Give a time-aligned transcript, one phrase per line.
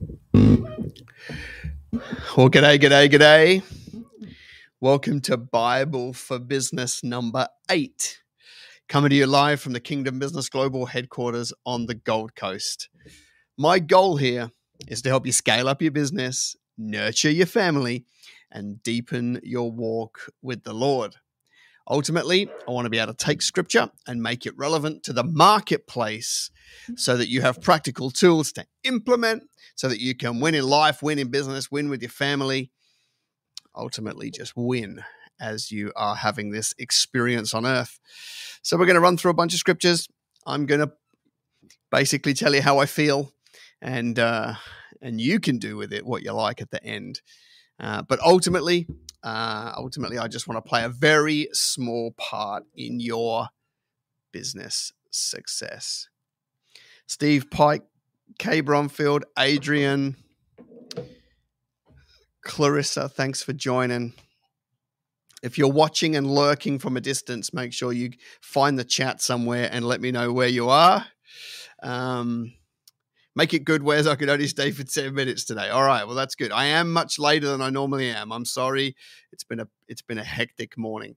[0.00, 0.64] Hmm.
[2.36, 3.62] Well, g'day, g'day, g'day.
[4.80, 8.22] Welcome to Bible for Business number eight,
[8.88, 12.88] coming to you live from the Kingdom Business Global headquarters on the Gold Coast.
[13.58, 14.50] My goal here
[14.88, 18.06] is to help you scale up your business, nurture your family,
[18.50, 21.16] and deepen your walk with the Lord.
[21.90, 25.24] Ultimately, I want to be able to take scripture and make it relevant to the
[25.24, 26.52] marketplace
[26.96, 29.42] so that you have practical tools to implement
[29.74, 32.70] so that you can win in life, win in business, win with your family,
[33.74, 35.02] ultimately just win
[35.40, 37.98] as you are having this experience on earth.
[38.62, 40.06] So, we're going to run through a bunch of scriptures.
[40.46, 40.92] I'm going to
[41.90, 43.32] basically tell you how I feel,
[43.82, 44.54] and uh,
[45.02, 47.20] and you can do with it what you like at the end.
[47.80, 48.86] Uh, but ultimately,
[49.22, 53.48] uh, ultimately, I just want to play a very small part in your
[54.32, 56.08] business success.
[57.06, 57.82] Steve Pike,
[58.38, 60.16] Kay Bromfield, Adrian,
[62.42, 64.14] Clarissa, thanks for joining.
[65.42, 68.10] If you're watching and lurking from a distance, make sure you
[68.40, 71.06] find the chat somewhere and let me know where you are.
[71.82, 72.52] Um,
[73.40, 74.06] make it good, Wes.
[74.06, 75.70] I could only stay for 10 minutes today.
[75.70, 76.52] All right, well, that's good.
[76.52, 78.32] I am much later than I normally am.
[78.32, 78.94] I'm sorry.
[79.32, 81.16] It's been a it's been a hectic morning.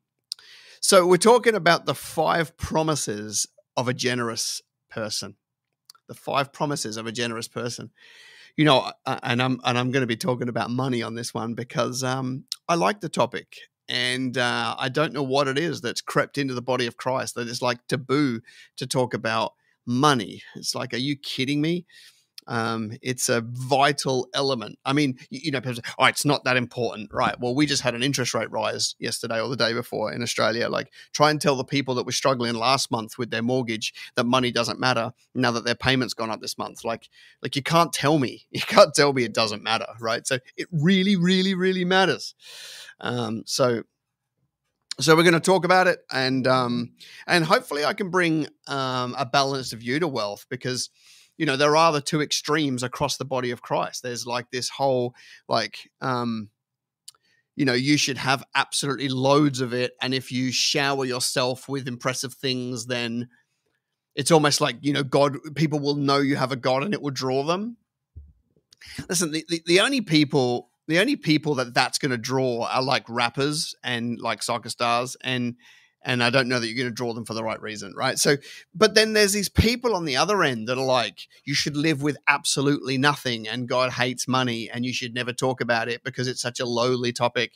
[0.80, 5.36] So we're talking about the five promises of a generous person.
[6.08, 7.92] The five promises of a generous person
[8.56, 11.56] you know, and I'm and I'm going to be talking about money on this one
[11.56, 13.58] because um, I like the topic,
[13.90, 17.34] and uh, I don't know what it is that's crept into the body of Christ
[17.34, 18.42] that it's like taboo
[18.78, 19.54] to talk about
[19.86, 20.44] money.
[20.56, 21.86] It's like, are you kidding me?
[22.48, 24.80] Um, it's a vital element.
[24.86, 27.40] I mean, you, you know, people say, oh, it's not that important, right?
[27.40, 30.70] Well, we just had an interest rate rise yesterday or the day before in Australia.
[30.70, 34.26] Like, try and tell the people that were struggling last month with their mortgage that
[34.26, 36.84] money doesn't matter now that their payment's gone up this month.
[36.84, 37.10] Like,
[37.42, 40.26] like you can't tell me, you can't tell me it doesn't matter, right?
[40.28, 42.36] So it really, really, really matters.
[43.00, 43.84] Um, so
[45.00, 46.92] so we're going to talk about it and um,
[47.26, 50.90] and hopefully i can bring um, a balanced view to wealth because
[51.38, 54.04] you know there are the two extremes across the body of christ.
[54.04, 55.16] There's like this whole
[55.48, 56.50] like um
[57.56, 61.88] you know you should have absolutely loads of it and if you shower yourself with
[61.88, 63.28] impressive things then
[64.16, 67.02] it's almost like you know god people will know you have a god and it
[67.02, 67.78] will draw them.
[69.08, 72.84] Listen the, the, the only people the only people that that's going to draw are
[72.84, 75.56] like rappers and like soccer stars and
[76.04, 78.18] and I don't know that you're going to draw them for the right reason, right?
[78.18, 78.38] So,
[78.74, 82.02] but then there's these people on the other end that are like, you should live
[82.02, 86.28] with absolutely nothing, and God hates money, and you should never talk about it because
[86.28, 87.54] it's such a lowly topic.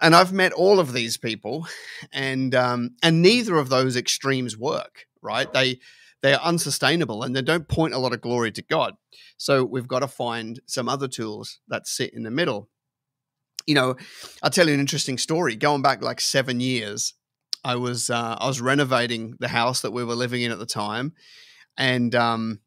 [0.00, 1.66] And I've met all of these people,
[2.12, 5.52] and um, and neither of those extremes work, right?
[5.52, 5.78] They
[6.22, 8.94] they are unsustainable and they don't point a lot of glory to God.
[9.36, 12.68] So we've got to find some other tools that sit in the middle
[13.66, 13.96] you know,
[14.42, 15.56] I'll tell you an interesting story.
[15.56, 17.14] Going back like seven years,
[17.64, 20.66] I was uh, I was renovating the house that we were living in at the
[20.66, 21.12] time,
[21.76, 22.60] and um,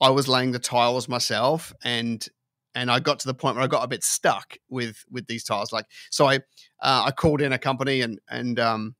[0.00, 2.26] I was laying the tiles myself, and
[2.74, 5.44] and I got to the point where I got a bit stuck with with these
[5.44, 5.72] tiles.
[5.72, 6.36] Like, so I
[6.80, 8.94] uh, I called in a company and and um,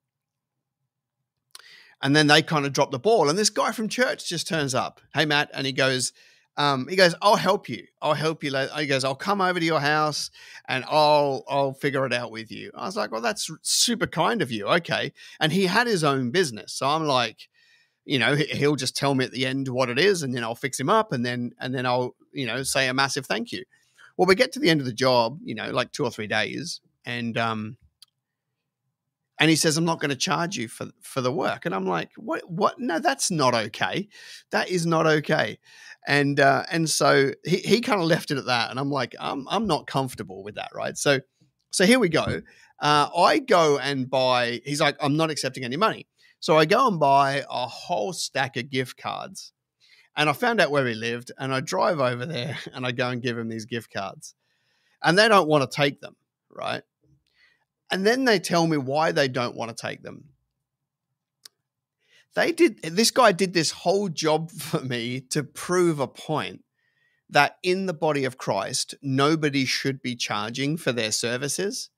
[2.00, 4.75] and then they kind of dropped the ball, and this guy from church just turns
[4.75, 5.00] up.
[5.15, 6.12] Hey Matt, and he goes
[6.56, 7.87] um, he goes, "I'll help you.
[8.02, 10.31] I'll help you." He goes, "I'll come over to your house
[10.69, 14.43] and I'll I'll figure it out with you." I was like, "Well, that's super kind
[14.43, 17.49] of you." Okay, and he had his own business, so I'm like,
[18.04, 20.54] you know, he'll just tell me at the end what it is, and then I'll
[20.54, 23.64] fix him up, and then and then I'll you know say a massive thank you.
[24.16, 26.26] Well, we get to the end of the job, you know, like two or three
[26.26, 27.78] days, and um,
[29.38, 31.87] and he says i'm not going to charge you for for the work and i'm
[31.87, 34.08] like what what no that's not okay
[34.50, 35.58] that is not okay
[36.06, 39.14] and uh and so he, he kind of left it at that and i'm like
[39.20, 40.96] i'm i'm not comfortable with that right?
[40.96, 41.20] So
[41.70, 42.43] so here we go.
[42.81, 46.06] Uh i go and buy he's like i'm not accepting any money.
[46.40, 49.52] So i go and buy a whole stack of gift cards
[50.16, 53.08] and i found out where he lived and i drive over there and i go
[53.08, 54.34] and give him these gift cards
[55.02, 56.16] and they don't want to take them
[56.54, 56.82] right?
[57.90, 60.25] And then they tell me why they don't want to take them.
[62.34, 66.64] They did, this guy did this whole job for me to prove a point
[67.29, 71.88] that in the body of Christ, nobody should be charging for their services.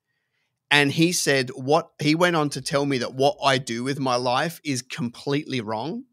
[0.70, 3.98] And he said, what he went on to tell me that what I do with
[3.98, 6.04] my life is completely wrong.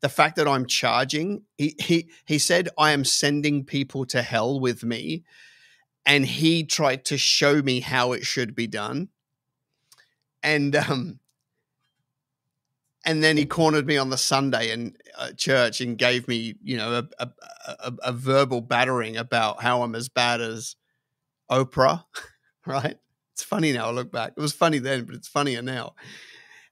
[0.00, 4.60] The fact that I'm charging, he, he, he said, I am sending people to hell
[4.60, 5.24] with me.
[6.04, 9.08] And he tried to show me how it should be done
[10.44, 11.18] and um
[13.04, 16.76] and then he cornered me on the Sunday in uh, church and gave me, you
[16.76, 17.28] know, a,
[17.68, 20.76] a, a, verbal battering about how I'm as bad as
[21.50, 22.04] Oprah,
[22.66, 22.96] right?
[23.32, 23.88] It's funny now.
[23.88, 24.32] I look back.
[24.36, 25.94] It was funny then, but it's funnier now.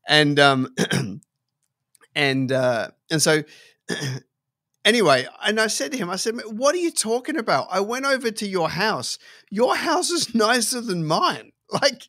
[0.09, 0.75] And um,
[2.15, 3.43] and uh, and so
[4.85, 7.69] anyway, and I said to him, I said, "What are you talking about?
[7.71, 9.19] I went over to your house.
[9.51, 11.52] Your house is nicer than mine.
[11.73, 12.07] Like,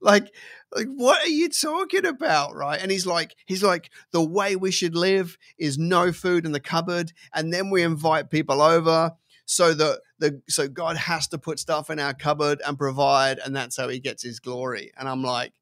[0.00, 0.32] like."
[0.74, 4.70] like what are you talking about right and he's like he's like the way we
[4.70, 9.12] should live is no food in the cupboard and then we invite people over
[9.44, 13.54] so that the so god has to put stuff in our cupboard and provide and
[13.54, 15.52] that's how he gets his glory and i'm like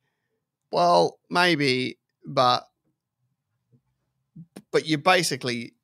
[0.71, 2.65] well maybe but
[4.71, 5.75] but you basically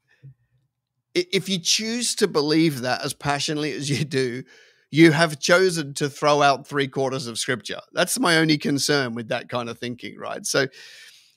[1.15, 4.43] if you choose to believe that as passionately as you do
[4.91, 7.81] you have chosen to throw out three quarters of scripture.
[7.93, 10.47] That's my only concern with that kind of thinking, right?
[10.47, 10.67] So,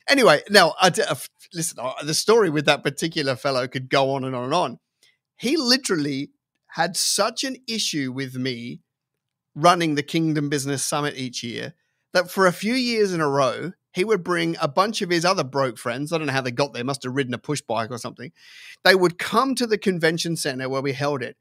[0.10, 1.16] anyway, now I, uh,
[1.54, 1.80] listen.
[1.82, 4.80] Uh, the story with that particular fellow could go on and on and on.
[5.38, 6.32] He literally
[6.74, 8.82] had such an issue with me
[9.56, 11.74] running the Kingdom Business Summit each year
[12.14, 15.26] that for a few years in a row, he would bring a bunch of his
[15.26, 16.14] other broke friends.
[16.14, 18.32] I don't know how they got there, must have ridden a push bike or something.
[18.84, 21.38] They would come to the convention center where we held it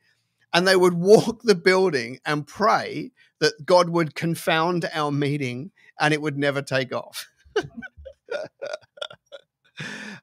[0.52, 6.14] and they would walk the building and pray that God would confound our meeting and
[6.14, 7.26] it would never take off.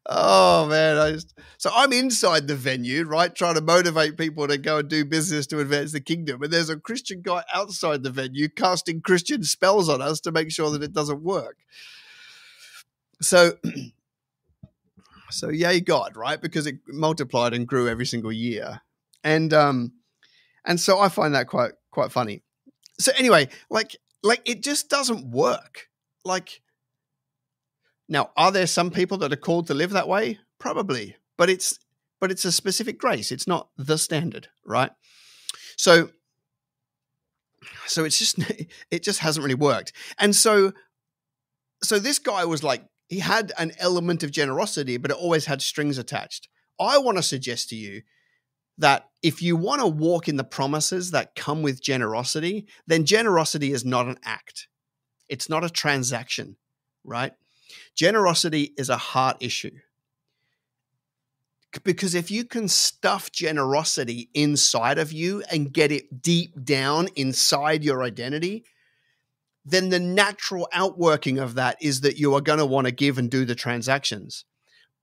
[0.06, 4.57] oh man, I just so I'm inside the venue, right, trying to motivate people to
[4.57, 8.10] go and do business to advance the kingdom, and there's a Christian guy outside the
[8.10, 11.57] venue casting Christian spells on us to make sure that it doesn't work.
[13.21, 13.54] So,
[15.30, 16.42] so yay God, right?
[16.42, 18.81] Because it multiplied and grew every single year,
[19.24, 19.94] and um,
[20.66, 22.44] and so I find that quite quite funny.
[23.00, 25.88] So anyway, like like it just doesn't work.
[26.24, 26.62] Like
[28.10, 30.40] now, are there some people that are called to live that way?
[30.60, 31.80] Probably, but it's
[32.20, 33.32] but it's a specific grace.
[33.32, 34.92] It's not the standard, right?
[35.78, 36.10] So
[37.88, 38.40] so it's just
[38.92, 39.94] it just hasn't really worked.
[40.18, 40.74] And so
[41.84, 45.62] so this guy was like he had an element of generosity, but it always had
[45.62, 46.50] strings attached.
[46.80, 48.02] I want to suggest to you
[48.77, 53.72] that if you want to walk in the promises that come with generosity, then generosity
[53.72, 54.68] is not an act.
[55.30, 56.57] It's not a transaction,
[57.04, 57.33] right?
[57.95, 59.71] Generosity is a heart issue.
[61.83, 67.83] Because if you can stuff generosity inside of you and get it deep down inside
[67.83, 68.64] your identity,
[69.66, 73.18] then the natural outworking of that is that you are going to want to give
[73.18, 74.45] and do the transactions.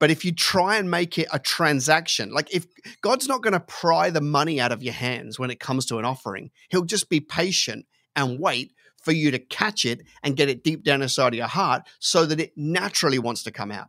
[0.03, 2.67] But if you try and make it a transaction, like if
[2.99, 5.97] God's not going to pry the money out of your hands when it comes to
[5.97, 10.49] an offering, He'll just be patient and wait for you to catch it and get
[10.49, 13.87] it deep down inside of your heart so that it naturally wants to come out.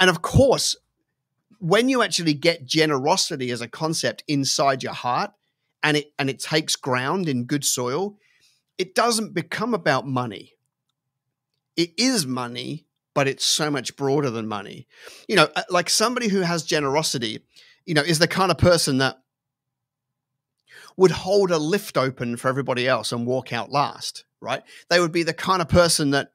[0.00, 0.74] And of course,
[1.60, 5.30] when you actually get generosity as a concept inside your heart
[5.84, 8.18] and it and it takes ground in good soil,
[8.76, 10.54] it doesn't become about money.
[11.76, 14.86] It is money, but it's so much broader than money.
[15.28, 17.40] You know, uh, like somebody who has generosity,
[17.84, 19.18] you know, is the kind of person that
[20.96, 24.62] would hold a lift open for everybody else and walk out last, right?
[24.90, 26.32] They would be the kind of person that,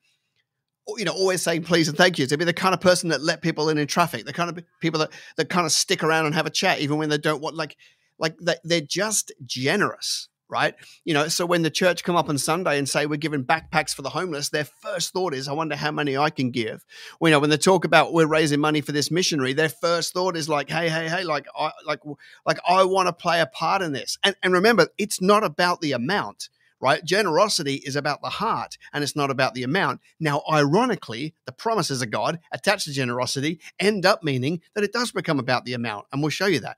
[0.97, 2.29] you know, always saying please and thank yous.
[2.29, 4.63] They'd be the kind of person that let people in in traffic, the kind of
[4.79, 7.41] people that, that kind of stick around and have a chat even when they don't
[7.41, 7.75] want, like,
[8.17, 10.75] like they're just generous, right?
[11.03, 13.93] You know, so when the church come up on Sunday and say we're giving backpacks
[13.93, 16.85] for the homeless, their first thought is, I wonder how many I can give.
[17.19, 20.13] Well, you know, when they talk about we're raising money for this missionary, their first
[20.13, 21.99] thought is like, hey, hey, hey, like, I, like,
[22.45, 24.17] like I want to play a part in this.
[24.23, 26.49] And, and remember, it's not about the amount.
[26.79, 27.03] Right?
[27.03, 29.99] Generosity is about the heart and it's not about the amount.
[30.19, 35.11] Now, ironically, the promises of God attached to generosity end up meaning that it does
[35.11, 36.05] become about the amount.
[36.13, 36.77] And we'll show you that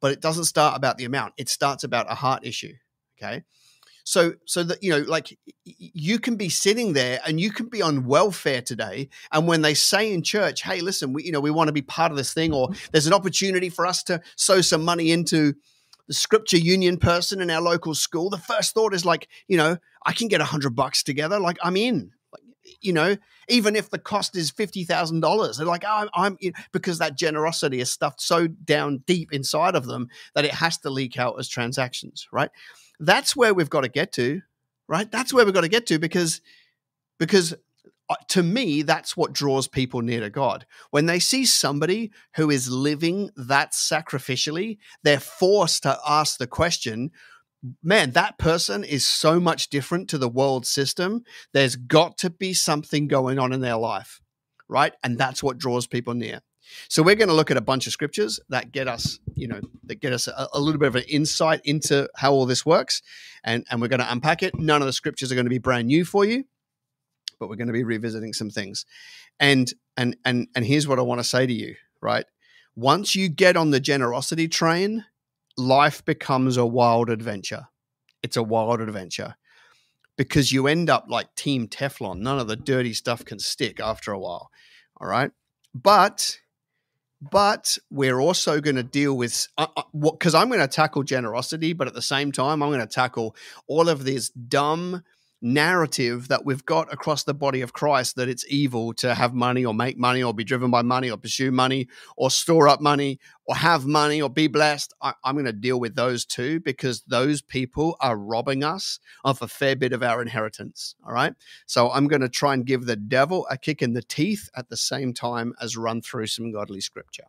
[0.00, 1.34] but it doesn't start about the amount.
[1.36, 2.74] It starts about a heart issue.
[3.18, 3.44] Okay.
[4.04, 7.82] So, so that, you know, like you can be sitting there and you can be
[7.82, 9.08] on welfare today.
[9.30, 11.82] And when they say in church, hey, listen, we, you know, we want to be
[11.82, 12.88] part of this thing, or mm-hmm.
[12.92, 15.54] there's an opportunity for us to sow some money into
[16.10, 19.76] the scripture union person in our local school, the first thought is like, you know,
[20.04, 21.38] I can get a hundred bucks together.
[21.38, 22.10] Like I'm in
[22.80, 23.16] you know,
[23.48, 27.16] even if the cost is fifty thousand dollars, they're like, oh, I'm, I'm because that
[27.16, 31.36] generosity is stuffed so down deep inside of them that it has to leak out
[31.38, 32.50] as transactions, right?
[32.98, 34.42] That's where we've got to get to,
[34.88, 35.10] right?
[35.10, 36.40] That's where we've got to get to because
[37.18, 37.54] because
[38.10, 40.66] uh, to me, that's what draws people near to God.
[40.90, 47.12] When they see somebody who is living that sacrificially, they're forced to ask the question
[47.82, 51.24] man, that person is so much different to the world system.
[51.52, 54.20] There's got to be something going on in their life,
[54.68, 54.94] right?
[55.02, 56.40] And that's what draws people near.
[56.88, 59.60] So we're going to look at a bunch of scriptures that get us, you know,
[59.84, 63.02] that get us a, a, little bit of an insight into how all this works,
[63.42, 64.54] and and we're going to unpack it.
[64.58, 66.44] None of the scriptures are going to be brand new for you,
[67.38, 68.84] but we're going to be revisiting some things.
[69.40, 72.26] And and and and here's what I want to say to you, right?
[72.76, 75.04] Once you get on the generosity train,
[75.60, 77.68] life becomes a wild adventure.
[78.22, 79.36] It's a wild adventure
[80.16, 82.20] because you end up like Team Teflon.
[82.20, 84.50] None of the dirty stuff can stick after a while.
[85.00, 85.30] All right.
[85.74, 86.38] But
[87.22, 91.02] but we're also going to deal with uh, uh, what because I'm going to tackle
[91.02, 93.36] generosity, but at the same time, I'm going to tackle
[93.66, 95.02] all of this dumb
[95.42, 99.64] narrative that we've got across the body of Christ that it's evil to have money
[99.64, 103.18] or make money or be driven by money or pursue money or store up money
[103.46, 104.92] or have money or be blessed.
[105.00, 109.40] I, am going to deal with those too because those people are robbing us of
[109.42, 110.94] a fair bit of our inheritance.
[111.06, 111.34] All right.
[111.66, 114.68] So I'm going to try and give the devil a kick in the teeth at
[114.68, 117.24] the same time as run through some godly scripture.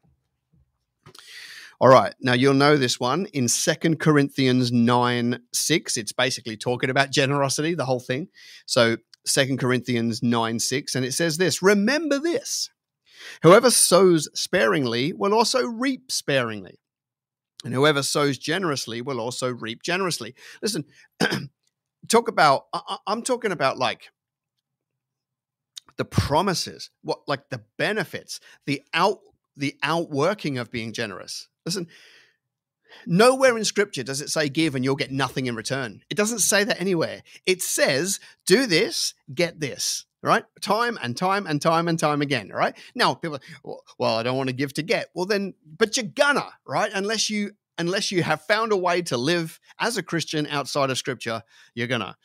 [1.81, 2.13] All right.
[2.21, 5.97] Now you'll know this one in Second Corinthians 9 6.
[5.97, 8.27] It's basically talking about generosity, the whole thing.
[8.67, 10.93] So Second Corinthians 9 6.
[10.93, 12.69] And it says this Remember this
[13.41, 16.77] whoever sows sparingly will also reap sparingly.
[17.65, 20.35] And whoever sows generously will also reap generously.
[20.61, 20.85] Listen,
[22.07, 24.11] talk about, I, I'm talking about like
[25.97, 29.17] the promises, what like the benefits, the out
[29.57, 31.47] the outworking of being generous.
[31.65, 31.87] Listen,
[33.05, 36.01] nowhere in scripture does it say give and you'll get nothing in return.
[36.09, 37.23] It doesn't say that anywhere.
[37.45, 40.45] It says do this, get this, right?
[40.61, 42.75] Time and time and time and time again, right?
[42.95, 43.39] Now, people,
[43.97, 45.09] well, I don't want to give to get.
[45.13, 46.91] Well, then, but you're gonna, right?
[46.93, 50.97] Unless you unless you have found a way to live as a Christian outside of
[50.97, 51.41] scripture,
[51.73, 52.15] you're gonna.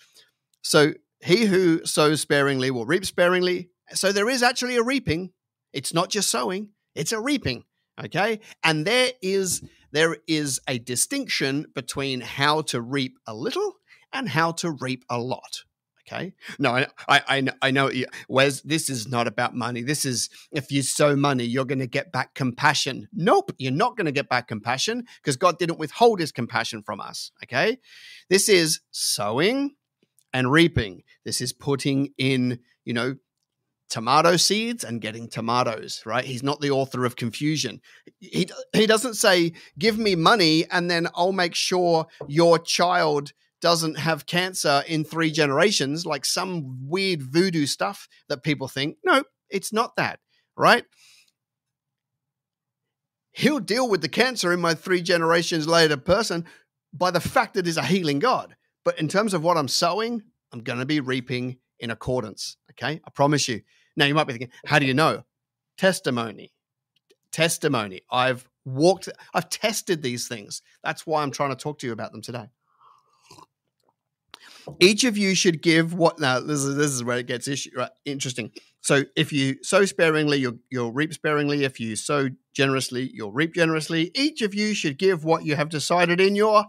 [0.62, 3.70] So he who sows sparingly will reap sparingly.
[3.92, 5.32] So there is actually a reaping.
[5.72, 7.64] It's not just sowing, it's a reaping
[8.02, 8.40] okay?
[8.62, 9.62] And there is
[9.92, 13.76] there is a distinction between how to reap a little
[14.12, 15.64] and how to reap a lot
[16.08, 16.34] okay?
[16.58, 17.90] No i i, I know
[18.28, 19.82] wes this is not about money.
[19.82, 23.08] This is if you sow money you're going to get back compassion.
[23.12, 27.00] Nope you're not going to get back compassion because god didn't withhold his compassion from
[27.00, 27.78] us okay?
[28.28, 29.74] This is sowing
[30.32, 31.02] and reaping.
[31.24, 33.16] This is putting in you know
[33.88, 36.24] tomato seeds and getting tomatoes, right?
[36.24, 37.80] He's not the author of confusion.
[38.18, 43.98] He, he doesn't say, give me money and then I'll make sure your child doesn't
[43.98, 48.96] have cancer in three generations, like some weird voodoo stuff that people think.
[49.04, 50.20] No, it's not that,
[50.56, 50.84] right?
[53.32, 56.44] He'll deal with the cancer in my three generations later person
[56.92, 58.56] by the fact that he's a healing God.
[58.84, 62.56] But in terms of what I'm sowing, I'm going to be reaping in accordance.
[62.72, 63.00] Okay.
[63.04, 63.60] I promise you.
[63.96, 65.24] Now, you might be thinking, how do you know?
[65.78, 66.52] Testimony.
[67.32, 68.02] Testimony.
[68.10, 70.62] I've walked, I've tested these things.
[70.82, 72.48] That's why I'm trying to talk to you about them today.
[74.80, 77.70] Each of you should give what now this is this is where it gets issue,
[77.76, 78.50] right, interesting.
[78.80, 81.64] So if you sow sparingly, you'll you'll reap sparingly.
[81.64, 84.10] If you sow generously, you'll reap generously.
[84.14, 86.64] Each of you should give what you have decided in your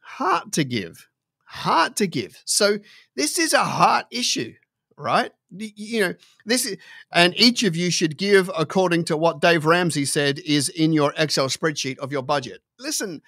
[0.00, 1.08] heart to give.
[1.44, 2.42] Heart to give.
[2.44, 2.78] So
[3.14, 4.54] this is a heart issue,
[4.98, 5.32] right?
[5.50, 6.76] you know this is
[7.12, 11.14] and each of you should give according to what dave ramsey said is in your
[11.16, 12.60] excel spreadsheet of your budget.
[12.78, 13.22] Listen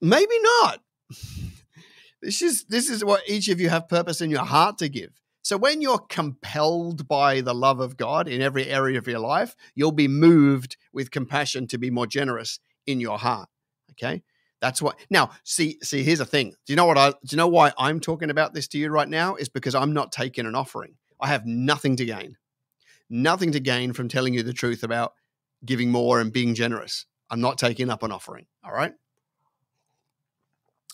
[0.00, 0.80] maybe not.
[2.22, 5.20] This is this is what each of you have purpose in your heart to give.
[5.42, 9.56] So when you're compelled by the love of god in every area of your life
[9.74, 13.48] you'll be moved with compassion to be more generous in your heart
[13.92, 14.22] okay
[14.60, 17.36] that's what now see see here's the thing do you know what i do you
[17.36, 20.46] know why i'm talking about this to you right now is because i'm not taking
[20.46, 22.36] an offering I have nothing to gain.
[23.08, 25.12] Nothing to gain from telling you the truth about
[25.64, 27.06] giving more and being generous.
[27.28, 28.46] I'm not taking up an offering.
[28.64, 28.94] All right.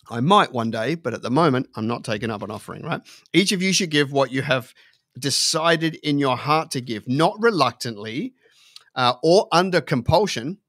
[0.09, 3.01] I might one day, but at the moment, I'm not taking up an offering, right?
[3.33, 4.73] Each of you should give what you have
[5.19, 8.33] decided in your heart to give, not reluctantly
[8.95, 10.59] uh, or under compulsion.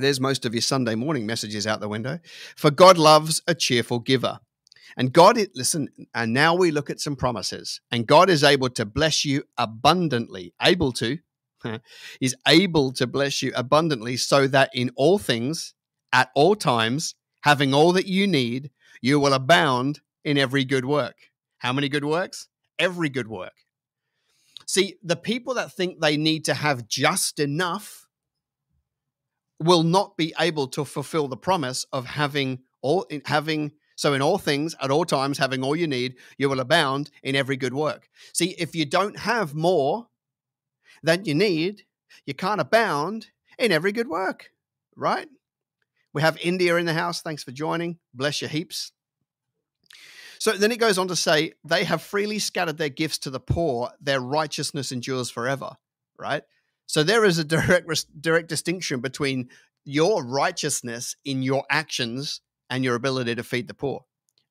[0.00, 2.18] There's most of your Sunday morning messages out the window.
[2.56, 4.40] For God loves a cheerful giver.
[4.96, 7.80] And God, listen, and now we look at some promises.
[7.90, 11.18] And God is able to bless you abundantly, able to,
[12.20, 15.74] is able to bless you abundantly so that in all things,
[16.12, 21.16] at all times, having all that you need, you will abound in every good work.
[21.58, 22.48] How many good works?
[22.78, 23.52] Every good work.
[24.66, 28.06] See, the people that think they need to have just enough
[29.60, 34.38] will not be able to fulfill the promise of having all having so, in all
[34.38, 38.08] things, at all times, having all you need, you will abound in every good work.
[38.32, 40.06] See, if you don't have more,
[41.02, 41.82] than you need,
[42.26, 44.50] you can't abound in every good work,
[44.96, 45.28] right?
[46.12, 47.22] We have India in the house.
[47.22, 47.98] Thanks for joining.
[48.12, 48.92] Bless your heaps.
[50.38, 53.40] So then it goes on to say, they have freely scattered their gifts to the
[53.40, 55.76] poor, their righteousness endures forever,
[56.18, 56.42] right?
[56.90, 57.88] So there is a direct
[58.20, 59.48] direct distinction between
[59.84, 64.04] your righteousness in your actions and your ability to feed the poor,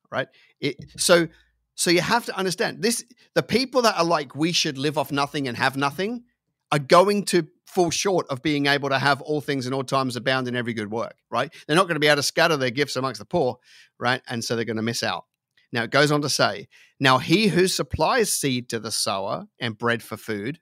[0.09, 0.29] right?
[0.61, 1.27] It, so
[1.75, 3.03] so you have to understand this
[3.35, 6.23] the people that are like we should live off nothing and have nothing
[6.71, 10.15] are going to fall short of being able to have all things in all times
[10.15, 11.53] abound in every good work, right?
[11.67, 13.57] They're not going to be able to scatter their gifts amongst the poor,
[13.99, 14.21] right?
[14.29, 15.25] And so they're going to miss out.
[15.73, 16.69] Now it goes on to say,
[17.01, 20.59] now he who supplies seed to the sower and bread for food,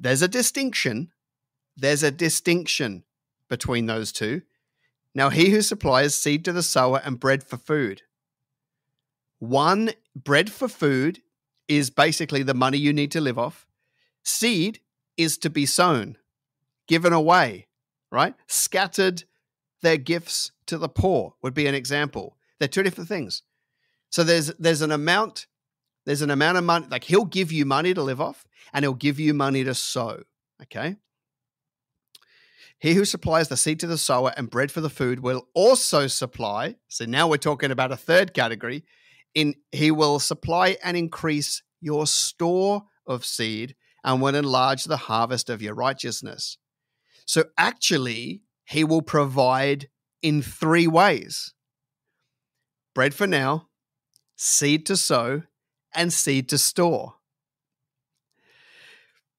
[0.00, 1.12] there's a distinction.
[1.76, 3.04] There's a distinction
[3.48, 4.42] between those two.
[5.14, 8.02] Now he who supplies seed to the sower and bread for food.
[9.38, 11.20] One, bread for food
[11.68, 13.66] is basically the money you need to live off.
[14.22, 14.80] Seed
[15.16, 16.16] is to be sown,
[16.86, 17.66] given away,
[18.10, 18.34] right?
[18.46, 19.24] Scattered
[19.82, 22.36] their gifts to the poor would be an example.
[22.58, 23.42] They're two different things.
[24.10, 25.46] So there's there's an amount
[26.06, 28.94] there's an amount of money like he'll give you money to live off and he'll
[28.94, 30.22] give you money to sow,
[30.62, 30.96] okay?
[32.78, 36.06] He who supplies the seed to the sower and bread for the food will also
[36.06, 36.76] supply.
[36.88, 38.84] So now we're talking about a third category.
[39.34, 45.50] In he will supply and increase your store of seed and will enlarge the harvest
[45.50, 46.58] of your righteousness.
[47.26, 49.88] So actually, he will provide
[50.22, 51.52] in three ways
[52.94, 53.68] bread for now,
[54.36, 55.42] seed to sow,
[55.96, 57.14] and seed to store.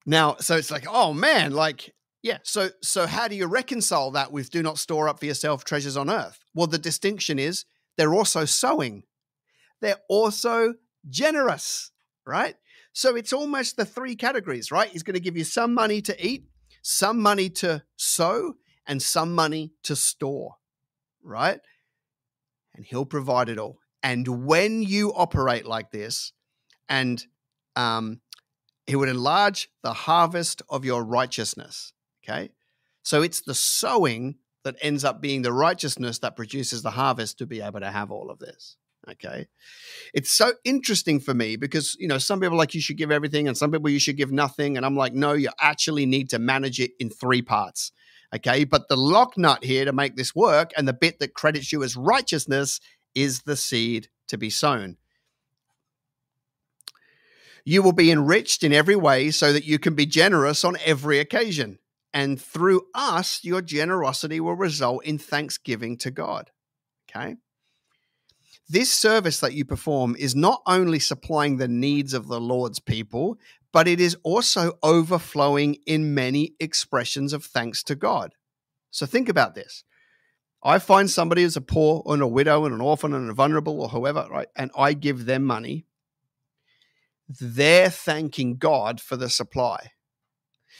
[0.04, 2.38] Now, so it's like, oh man, like, yeah.
[2.42, 5.96] So, so how do you reconcile that with do not store up for yourself treasures
[5.96, 6.38] on earth?
[6.54, 7.64] Well, the distinction is
[7.96, 9.02] they're also sowing,
[9.80, 10.74] they're also
[11.08, 11.90] generous,
[12.26, 12.56] right?
[12.92, 14.88] So it's almost the three categories, right?
[14.88, 16.46] He's going to give you some money to eat,
[16.82, 18.54] some money to sow,
[18.86, 20.56] and some money to store,
[21.22, 21.60] right?
[22.74, 23.78] And he'll provide it all.
[24.02, 26.32] And when you operate like this,
[26.88, 27.24] and
[27.76, 28.20] um,
[28.86, 31.92] he would enlarge the harvest of your righteousness.
[32.24, 32.50] Okay.
[33.02, 37.46] So it's the sowing that ends up being the righteousness that produces the harvest to
[37.46, 38.76] be able to have all of this.
[39.10, 39.46] Okay.
[40.12, 43.48] It's so interesting for me because, you know, some people like you should give everything
[43.48, 44.76] and some people you should give nothing.
[44.76, 47.92] And I'm like, no, you actually need to manage it in three parts.
[48.34, 48.64] Okay.
[48.64, 51.82] But the lock nut here to make this work and the bit that credits you
[51.82, 52.80] as righteousness
[53.14, 54.96] is the seed to be sown.
[57.68, 61.18] You will be enriched in every way so that you can be generous on every
[61.18, 61.78] occasion.
[62.14, 66.50] And through us, your generosity will result in thanksgiving to God.
[67.10, 67.36] Okay.
[68.70, 73.36] This service that you perform is not only supplying the needs of the Lord's people,
[73.70, 78.32] but it is also overflowing in many expressions of thanks to God.
[78.90, 79.84] So think about this.
[80.62, 83.78] I find somebody who's a poor and a widow and an orphan and a vulnerable
[83.78, 84.48] or whoever, right?
[84.56, 85.84] And I give them money.
[87.28, 89.92] They're thanking God for the supply.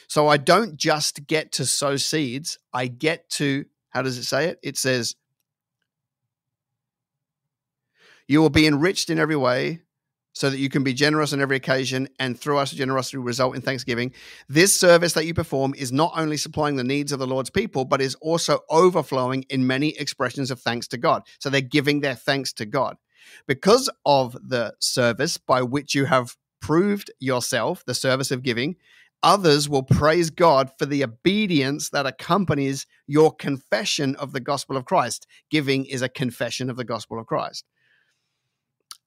[0.08, 4.46] So I don't just get to sow seeds, I get to, how does it say
[4.46, 4.58] it?
[4.62, 5.14] It says,
[8.26, 9.80] You will be enriched in every way
[10.38, 13.60] so that you can be generous on every occasion and through us generosity result in
[13.62, 14.12] thanksgiving.
[14.48, 17.84] This service that you perform is not only supplying the needs of the Lord's people,
[17.84, 21.22] but is also overflowing in many expressions of thanks to God.
[21.40, 22.96] So they're giving their thanks to God.
[23.46, 28.76] Because of the service by which you have proved yourself, the service of giving,
[29.22, 34.84] others will praise God for the obedience that accompanies your confession of the gospel of
[34.84, 35.26] Christ.
[35.50, 37.64] Giving is a confession of the gospel of Christ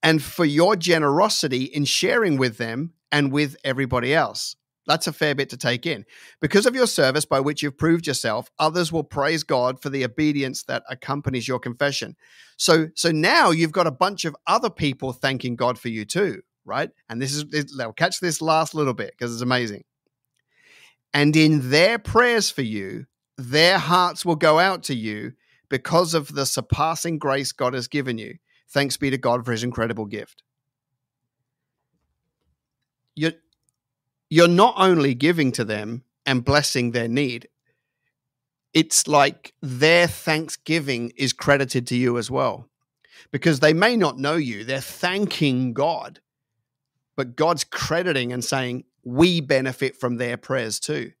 [0.02, 4.56] and for your generosity in sharing with them and with everybody else.
[4.86, 6.04] That's a fair bit to take in.
[6.40, 10.04] Because of your service by which you've proved yourself, others will praise God for the
[10.04, 12.16] obedience that accompanies your confession.
[12.56, 16.42] So so now you've got a bunch of other people thanking God for you too,
[16.64, 16.90] right?
[17.08, 19.84] And this is they'll catch this last little bit because it's amazing.
[21.14, 25.32] And in their prayers for you, their hearts will go out to you
[25.68, 28.36] because of the surpassing grace God has given you.
[28.70, 30.42] Thanks be to God for his incredible gift.
[33.14, 33.32] You're,
[34.32, 37.48] you're not only giving to them and blessing their need,
[38.72, 42.66] it's like their thanksgiving is credited to you as well.
[43.30, 46.20] Because they may not know you, they're thanking God,
[47.14, 51.12] but God's crediting and saying, we benefit from their prayers too.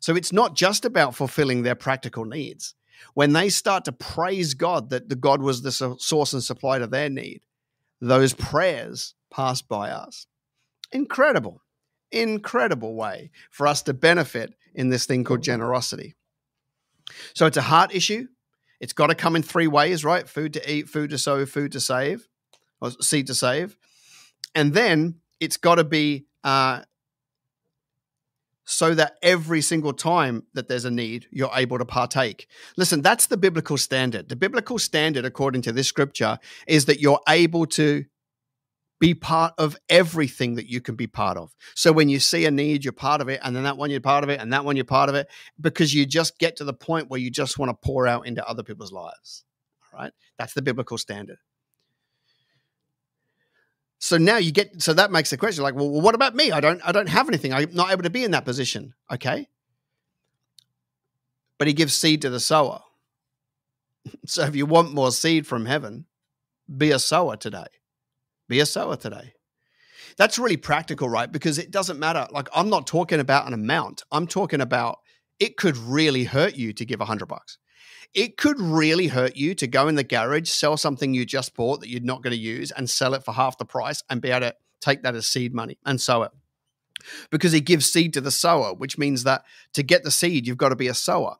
[0.00, 2.74] So it's not just about fulfilling their practical needs,
[3.14, 6.88] when they start to praise God that the God was the source and supply to
[6.88, 7.42] their need,
[8.00, 10.26] those prayers pass by us.
[10.90, 11.62] Incredible.
[12.12, 16.14] Incredible way for us to benefit in this thing called generosity.
[17.34, 18.26] So it's a heart issue.
[18.80, 20.28] It's got to come in three ways, right?
[20.28, 22.28] Food to eat, food to sow, food to save,
[22.80, 23.76] or seed to save.
[24.54, 26.82] And then it's got to be uh,
[28.64, 32.48] so that every single time that there's a need, you're able to partake.
[32.76, 34.28] Listen, that's the biblical standard.
[34.28, 38.04] The biblical standard, according to this scripture, is that you're able to
[38.98, 41.54] be part of everything that you can be part of.
[41.74, 44.00] So when you see a need, you're part of it, and then that one you're
[44.00, 45.28] part of it, and that one you're part of it,
[45.60, 48.46] because you just get to the point where you just want to pour out into
[48.48, 49.44] other people's lives.
[49.92, 50.12] All right.
[50.38, 51.38] That's the biblical standard.
[53.98, 56.52] So now you get so that makes the question like, well, what about me?
[56.52, 57.52] I don't I don't have anything.
[57.52, 58.94] I'm not able to be in that position.
[59.10, 59.48] Okay.
[61.58, 62.82] But he gives seed to the sower.
[64.24, 66.06] So if you want more seed from heaven,
[66.76, 67.66] be a sower today.
[68.48, 69.34] Be a sower today.
[70.16, 71.30] That's really practical, right?
[71.30, 72.26] Because it doesn't matter.
[72.30, 74.02] Like I'm not talking about an amount.
[74.10, 74.98] I'm talking about
[75.38, 77.58] it could really hurt you to give a hundred bucks
[78.14, 81.80] it could really hurt you to go in the garage, sell something you just bought
[81.80, 84.30] that you're not going to use, and sell it for half the price and be
[84.30, 86.32] able to take that as seed money and sow it.
[87.30, 90.56] Because he gives seed to the sower, which means that to get the seed, you've
[90.56, 91.36] got to be a sower,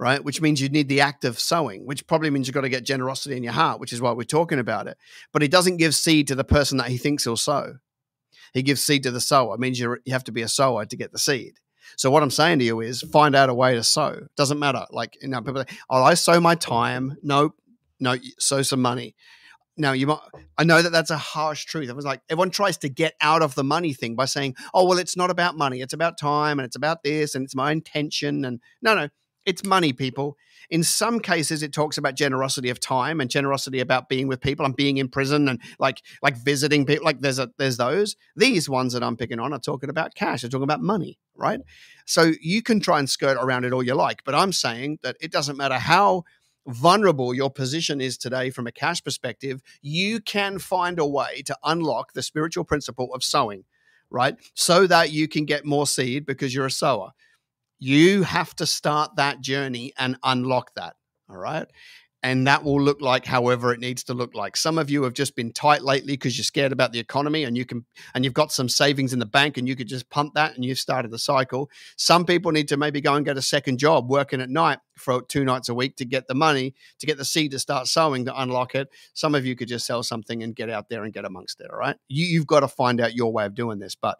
[0.00, 0.24] right?
[0.24, 2.84] Which means you need the act of sowing, which probably means you've got to get
[2.84, 4.96] generosity in your heart, which is why we're talking about it.
[5.30, 7.74] But he doesn't give seed to the person that he thinks he'll sow.
[8.54, 9.54] He gives seed to the sower.
[9.54, 11.60] It means you have to be a sower to get the seed.
[11.96, 14.26] So what I'm saying to you is find out a way to sow.
[14.36, 14.86] Doesn't matter.
[14.90, 17.16] Like you know, people, say, oh, I sow my time.
[17.22, 17.54] No,
[18.00, 19.14] no, sow some money.
[19.76, 20.20] Now you might.
[20.56, 21.90] I know that that's a harsh truth.
[21.90, 24.86] It was like everyone tries to get out of the money thing by saying, "Oh,
[24.86, 25.80] well, it's not about money.
[25.80, 29.08] It's about time, and it's about this, and it's my intention." And no, no,
[29.50, 30.36] it's money, people.
[30.70, 34.64] In some cases, it talks about generosity of time and generosity about being with people
[34.64, 37.04] and being in prison and like like visiting people.
[37.04, 38.14] Like there's a there's those.
[38.36, 40.42] These ones that I'm picking on are talking about cash.
[40.42, 41.60] They're talking about money, right?
[42.06, 45.16] So you can try and skirt around it all you like, but I'm saying that
[45.20, 46.22] it doesn't matter how
[46.66, 51.56] vulnerable your position is today from a cash perspective, you can find a way to
[51.64, 53.64] unlock the spiritual principle of sowing,
[54.10, 54.36] right?
[54.54, 57.10] So that you can get more seed because you're a sower.
[57.80, 60.96] You have to start that journey and unlock that.
[61.30, 61.66] All right?
[62.22, 64.54] And that will look like however it needs to look like.
[64.54, 67.56] Some of you have just been tight lately because you're scared about the economy and
[67.56, 70.34] you can and you've got some savings in the bank and you could just pump
[70.34, 71.70] that and you've started the cycle.
[71.96, 75.22] Some people need to maybe go and get a second job working at night for
[75.22, 78.26] two nights a week to get the money to get the seed to start sowing
[78.26, 78.90] to unlock it.
[79.14, 81.70] Some of you could just sell something and get out there and get amongst it
[81.70, 81.96] all right?
[82.08, 84.18] You, you've got to find out your way of doing this but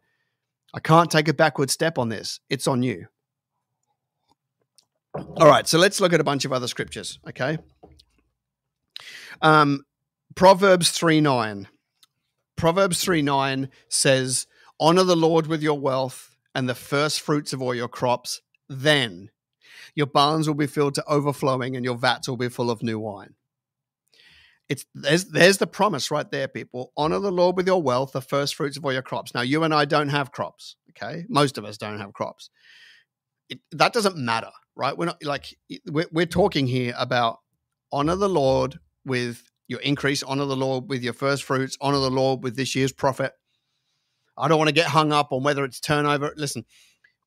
[0.72, 2.40] i can't take a backward step on this.
[2.48, 3.08] It's on you
[5.14, 7.58] all right, so let's look at a bunch of other scriptures, okay?
[9.42, 9.84] Um,
[10.34, 11.68] Proverbs 3 9.
[12.56, 14.46] Proverbs 3 9 says,
[14.78, 18.40] Honor the Lord with your wealth and the first fruits of all your crops.
[18.68, 19.30] Then
[19.94, 22.98] your barns will be filled to overflowing and your vats will be full of new
[22.98, 23.34] wine.
[24.68, 26.92] It's there's there's the promise right there, people.
[26.96, 29.34] Honor the Lord with your wealth, the first fruits of all your crops.
[29.34, 31.24] Now, you and I don't have crops, okay?
[31.28, 32.50] Most of us don't have crops.
[33.48, 34.96] It, that doesn't matter, right?
[34.96, 35.54] We're not like
[35.86, 37.40] we're, we're talking here about
[37.92, 42.10] honor the Lord with your increase, honor the Lord with your first fruits, honor the
[42.10, 43.34] Lord with this year's profit.
[44.38, 46.32] I don't want to get hung up on whether it's turnover.
[46.34, 46.64] Listen,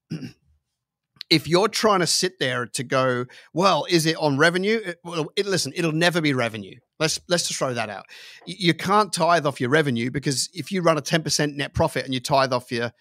[1.30, 4.82] if you're trying to sit there to go, well, is it on revenue?
[4.84, 6.80] It, well, it, listen, it'll never be revenue.
[7.00, 8.06] Let's let's just throw that out.
[8.48, 12.16] You can't tithe off your revenue because if you run a 10% net profit and
[12.16, 12.92] you tithe off your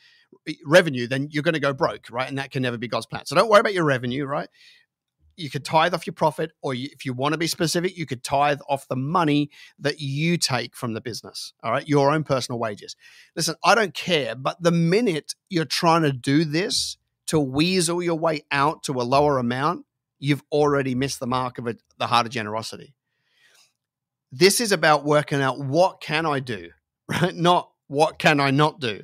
[0.64, 2.28] revenue, then you're going to go broke, right?
[2.28, 3.26] And that can never be God's plan.
[3.26, 4.48] So don't worry about your revenue, right?
[5.36, 8.06] you could tithe off your profit, or you, if you want to be specific, you
[8.06, 11.52] could tithe off the money that you take from the business.
[11.62, 12.96] All right, your own personal wages.
[13.34, 18.18] Listen, I don't care, but the minute you're trying to do this to weasel your
[18.18, 19.86] way out to a lower amount,
[20.18, 22.94] you've already missed the mark of it, the heart of generosity.
[24.30, 26.70] This is about working out what can I do,
[27.08, 27.34] right?
[27.34, 29.02] Not what can I not do.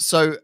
[0.00, 0.36] So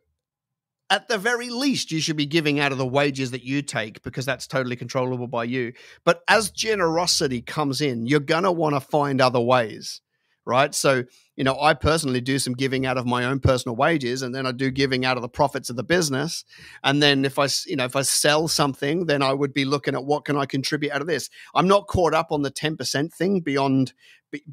[0.89, 4.03] at the very least, you should be giving out of the wages that you take
[4.03, 5.73] because that's totally controllable by you.
[6.05, 10.01] But as generosity comes in, you're going to want to find other ways,
[10.45, 10.73] right?
[10.73, 11.03] So,
[11.35, 14.47] you know, I personally do some giving out of my own personal wages and then
[14.47, 16.45] I do giving out of the profits of the business.
[16.85, 19.95] And then if I, you know, if I sell something, then I would be looking
[19.95, 21.31] at what can I contribute out of this.
[21.57, 23.93] I'm not caught up on the 10% thing beyond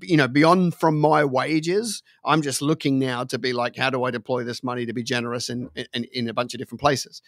[0.01, 4.03] you know beyond from my wages i'm just looking now to be like how do
[4.03, 7.21] i deploy this money to be generous in in, in a bunch of different places?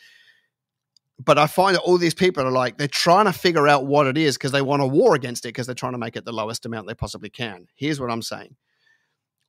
[1.23, 4.08] But i find that all these people are like they're trying to figure out what
[4.08, 6.25] it is because they want a war against it because they're trying to make it
[6.25, 7.67] the lowest amount they possibly can.
[7.75, 8.55] Here's what i'm saying.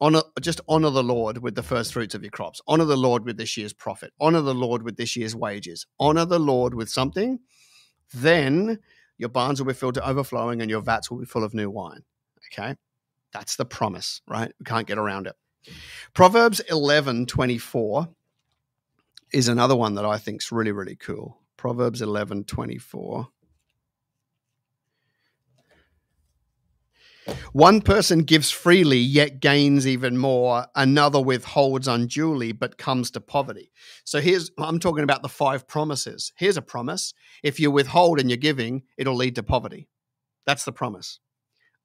[0.01, 2.61] Honor just honor the lord with the first fruits of your crops.
[2.67, 4.13] Honor the lord with this year's profit.
[4.21, 5.87] Honor the lord with this year's wages.
[5.99, 7.41] Honor the lord with something.
[8.15, 8.79] Then
[9.19, 11.71] your barns will be filled to overflowing and your vats will be full of new
[11.71, 12.05] wine.
[12.53, 12.77] Okay
[13.37, 15.37] that's the promise right we can't get around it
[16.15, 18.09] proverbs 11 24
[19.35, 23.29] is another one that i think is really really cool proverbs 11 24
[27.53, 30.67] One person gives freely, yet gains even more.
[30.77, 33.73] Another withholds unduly, but comes to poverty.
[34.05, 36.33] So here's, I'm talking about the five promises.
[36.37, 37.15] Here's a promise.
[37.43, 39.89] If you withhold and you're giving, it'll lead to poverty.
[40.47, 41.19] That's the promise.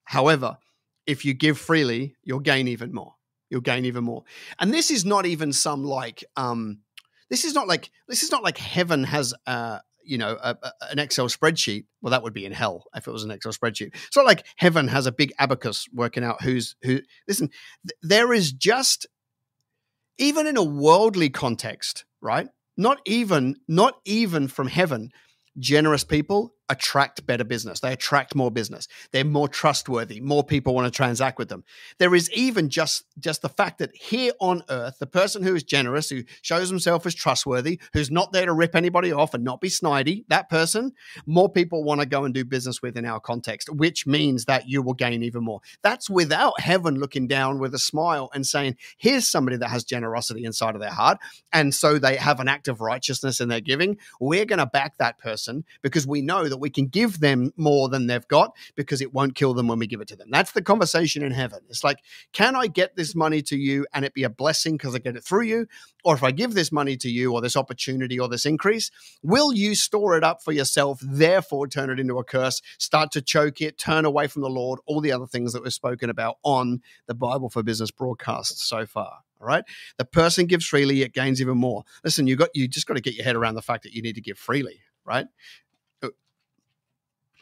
[0.03, 0.57] However,
[1.05, 3.15] if you give freely, you'll gain even more.
[3.49, 4.23] You'll gain even more.
[4.59, 6.79] And this is not even some like, um,
[7.29, 10.71] this is not like this is not like heaven has uh, you know a, a,
[10.91, 13.93] an excel spreadsheet well that would be in hell if it was an excel spreadsheet
[13.93, 17.49] it's not like heaven has a big abacus working out who's who listen
[17.87, 19.07] th- there is just
[20.17, 25.09] even in a worldly context right not even not even from heaven
[25.57, 27.81] generous people attract better business.
[27.81, 28.87] They attract more business.
[29.11, 30.21] They're more trustworthy.
[30.21, 31.65] More people want to transact with them.
[31.99, 35.63] There is even just just the fact that here on earth, the person who is
[35.63, 39.59] generous, who shows himself as trustworthy, who's not there to rip anybody off and not
[39.59, 40.93] be snidey, that person,
[41.25, 44.69] more people want to go and do business with in our context, which means that
[44.69, 45.59] you will gain even more.
[45.81, 50.45] That's without heaven looking down with a smile and saying, "Here's somebody that has generosity
[50.45, 51.17] inside of their heart,
[51.51, 53.97] and so they have an act of righteousness in their giving.
[54.21, 57.89] We're going to back that person because we know that we can give them more
[57.89, 60.29] than they've got because it won't kill them when we give it to them.
[60.31, 61.59] That's the conversation in heaven.
[61.69, 61.99] It's like,
[62.33, 65.15] can I get this money to you and it be a blessing because I get
[65.15, 65.67] it through you?
[66.03, 69.53] Or if I give this money to you or this opportunity or this increase, will
[69.53, 73.61] you store it up for yourself, therefore turn it into a curse, start to choke
[73.61, 76.81] it, turn away from the Lord, all the other things that we've spoken about on
[77.07, 79.19] the Bible for Business broadcast so far?
[79.41, 79.63] All right.
[79.97, 81.83] The person gives freely, it gains even more.
[82.03, 84.01] Listen, you got you just got to get your head around the fact that you
[84.01, 85.25] need to give freely, right?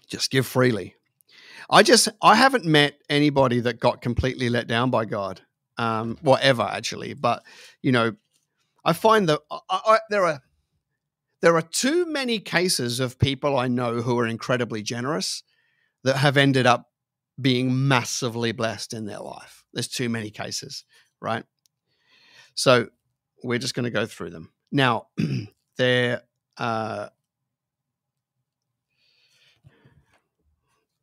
[0.10, 0.96] Just give freely.
[1.70, 5.42] I just I haven't met anybody that got completely let down by God,
[5.78, 7.14] um, whatever actually.
[7.14, 7.44] But
[7.82, 8.16] you know,
[8.84, 10.42] I find that I, I, there are
[11.42, 15.44] there are too many cases of people I know who are incredibly generous
[16.04, 16.88] that have ended up
[17.40, 19.64] being massively blessed in their life.
[19.74, 20.84] There's too many cases,
[21.22, 21.46] right?
[22.56, 22.88] So
[23.44, 25.08] we're just going to go through them now.
[25.78, 26.24] there.
[26.58, 27.08] Uh,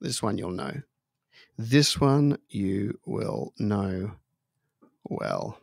[0.07, 0.83] This one you'll know.
[1.59, 4.13] This one you will know
[5.03, 5.59] well.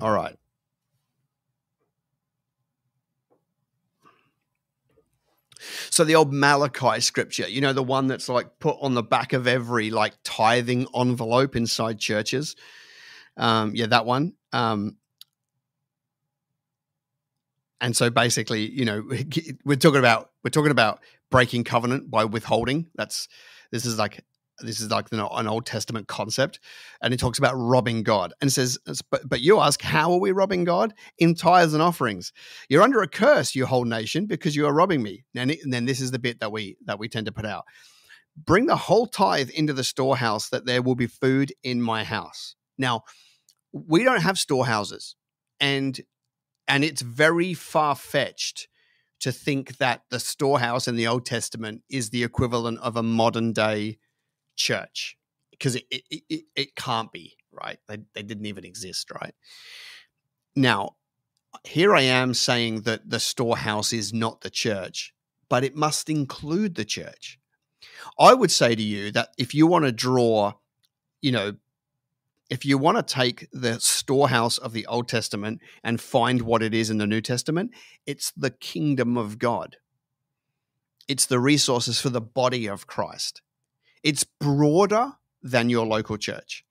[0.00, 0.36] All right.
[5.98, 9.32] So the old Malachi scripture, you know, the one that's like put on the back
[9.32, 12.54] of every like tithing envelope inside churches.
[13.36, 14.34] Um, yeah, that one.
[14.52, 14.96] Um,
[17.80, 19.02] and so basically, you know,
[19.64, 21.00] we're talking about we're talking about
[21.32, 22.86] breaking covenant by withholding.
[22.94, 23.26] That's
[23.72, 24.24] this is like
[24.60, 26.60] this is like an Old Testament concept,
[27.00, 28.78] and it talks about robbing God, and says,
[29.10, 32.32] but, but you ask, how are we robbing God in tithes and offerings?
[32.68, 35.24] You're under a curse, you whole nation, because you are robbing me.
[35.34, 37.46] And, it, and then this is the bit that we that we tend to put
[37.46, 37.64] out:
[38.36, 42.56] bring the whole tithe into the storehouse, that there will be food in my house.
[42.76, 43.04] Now,
[43.72, 45.14] we don't have storehouses,
[45.60, 46.00] and
[46.66, 48.68] and it's very far fetched
[49.20, 53.52] to think that the storehouse in the Old Testament is the equivalent of a modern
[53.52, 53.98] day
[54.58, 55.16] church
[55.50, 59.34] because it, it, it, it can't be right they, they didn't even exist right
[60.54, 60.96] now
[61.64, 65.14] here i am saying that the storehouse is not the church
[65.48, 67.38] but it must include the church
[68.18, 70.52] i would say to you that if you want to draw
[71.22, 71.52] you know
[72.50, 76.72] if you want to take the storehouse of the Old Testament and find what it
[76.72, 77.72] is in the New Testament,
[78.06, 79.76] it's the kingdom of God.
[81.08, 83.42] It's the resources for the body of Christ.
[84.08, 86.64] It's broader than your local church,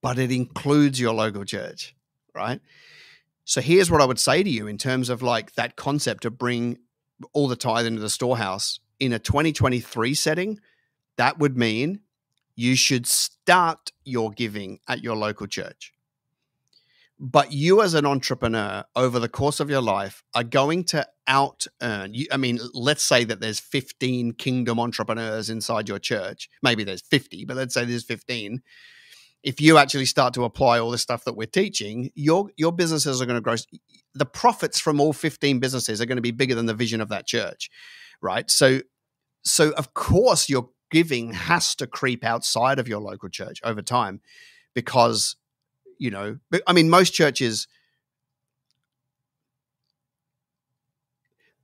[0.00, 1.94] but it includes your local church,
[2.34, 2.62] right?
[3.44, 6.38] So here's what I would say to you in terms of like that concept of
[6.38, 6.78] bring
[7.34, 10.60] all the tithe into the storehouse in a 2023 setting.
[11.18, 12.00] That would mean
[12.56, 15.91] you should start your giving at your local church.
[17.24, 21.68] But you, as an entrepreneur, over the course of your life, are going to out
[21.80, 22.16] earn.
[22.32, 26.48] I mean, let's say that there's 15 kingdom entrepreneurs inside your church.
[26.64, 28.60] Maybe there's 50, but let's say there's 15.
[29.42, 33.20] if you actually start to apply all the stuff that we're teaching, your your businesses
[33.20, 33.56] are going to grow.
[34.14, 37.08] The profits from all 15 businesses are going to be bigger than the vision of
[37.08, 37.70] that church,
[38.20, 38.50] right?
[38.50, 38.80] So,
[39.44, 44.20] so of course your giving has to creep outside of your local church over time,
[44.74, 45.36] because
[46.02, 46.36] you know,
[46.66, 47.68] I mean, most churches.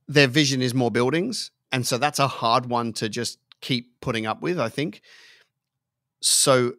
[0.07, 1.51] Their vision is more buildings.
[1.73, 5.01] And so that's a hard one to just keep putting up with, I think.
[6.21, 6.73] So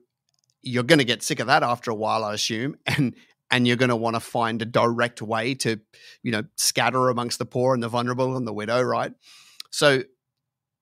[0.62, 3.14] you're going to get sick of that after a while, I assume, and
[3.50, 5.80] and you're going to want to find a direct way to,
[6.22, 9.12] you know, scatter amongst the poor and the vulnerable and the widow, right?
[9.70, 10.04] So,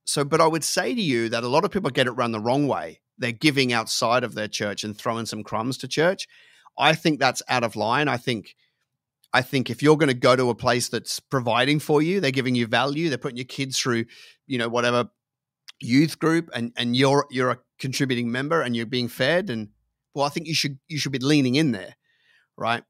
[0.05, 2.31] so, but I would say to you that a lot of people get it run
[2.31, 3.01] the wrong way.
[3.17, 6.29] They're giving outside of their church and throwing some crumbs to church.
[6.79, 8.09] I think that's out of line.
[8.09, 8.55] I think,
[9.33, 12.31] I think if you're going to go to a place that's providing for you, they're
[12.31, 14.05] giving you value, they're putting your kids through,
[14.47, 15.11] you know, whatever
[15.81, 19.69] youth group and and you're you're a contributing member and you're being fed and
[20.15, 21.95] well i think you should you should be leaning in there
[22.57, 22.83] right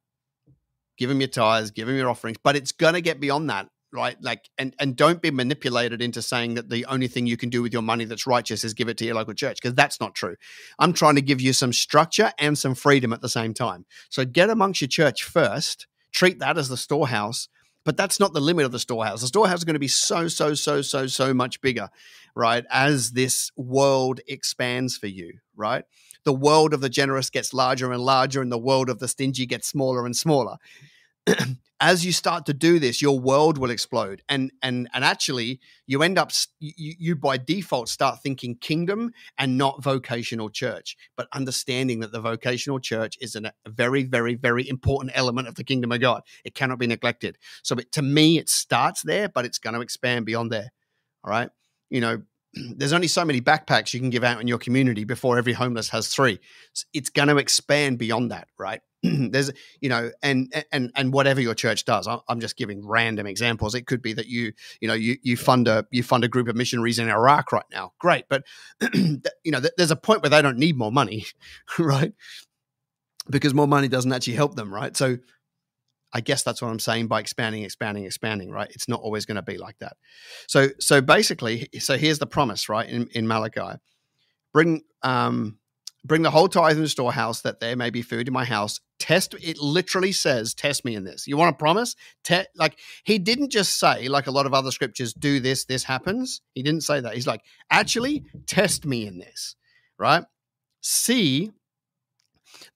[0.96, 3.68] give them your tithes give them your offerings but it's going to get beyond that
[3.92, 7.48] right like and and don't be manipulated into saying that the only thing you can
[7.48, 10.00] do with your money that's righteous is give it to your local church because that's
[10.00, 10.36] not true
[10.78, 14.24] i'm trying to give you some structure and some freedom at the same time so
[14.24, 17.48] get amongst your church first treat that as the storehouse
[17.88, 19.22] but that's not the limit of the storehouse.
[19.22, 21.88] The storehouse is going to be so, so, so, so, so much bigger,
[22.34, 22.66] right?
[22.70, 25.86] As this world expands for you, right?
[26.24, 29.46] The world of the generous gets larger and larger, and the world of the stingy
[29.46, 30.58] gets smaller and smaller.
[31.80, 36.02] as you start to do this, your world will explode, and and and actually, you
[36.02, 42.00] end up you, you by default start thinking kingdom and not vocational church, but understanding
[42.00, 45.92] that the vocational church is an, a very very very important element of the kingdom
[45.92, 46.22] of God.
[46.44, 47.38] It cannot be neglected.
[47.62, 50.72] So, it, to me, it starts there, but it's going to expand beyond there.
[51.22, 51.50] All right,
[51.90, 52.22] you know,
[52.76, 55.88] there's only so many backpacks you can give out in your community before every homeless
[55.90, 56.38] has three.
[56.92, 58.80] It's going to expand beyond that, right?
[59.02, 62.08] there's, you know, and and and whatever your church does.
[62.28, 63.74] I'm just giving random examples.
[63.74, 66.48] It could be that you, you know, you you fund a you fund a group
[66.48, 67.92] of missionaries in Iraq right now.
[68.00, 68.44] Great, but
[68.94, 71.26] you know, there's a point where they don't need more money,
[71.78, 72.12] right?
[73.30, 74.96] Because more money doesn't actually help them, right?
[74.96, 75.18] So
[76.12, 78.70] I guess that's what I'm saying by expanding, expanding, expanding, right?
[78.70, 79.96] It's not always going to be like that.
[80.46, 82.88] So, so basically, so here's the promise, right?
[82.88, 83.78] In, in Malachi,
[84.52, 85.58] bring, um,
[86.04, 88.80] bring the whole tithe in the storehouse that there may be food in my house.
[88.98, 91.26] Test, it literally says, test me in this.
[91.26, 91.94] You want a promise?
[92.24, 95.84] Te- like, he didn't just say, like a lot of other scriptures, do this, this
[95.84, 96.40] happens.
[96.54, 97.14] He didn't say that.
[97.14, 99.56] He's like, actually, test me in this,
[99.98, 100.24] right?
[100.80, 101.52] See